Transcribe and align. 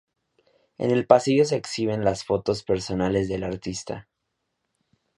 En 0.79 0.89
el 0.89 1.05
pasillo 1.05 1.45
se 1.45 1.57
exhiben 1.57 2.03
las 2.03 2.25
fotos 2.25 2.63
personales 2.63 3.29
del 3.29 3.43
artista. 3.43 4.09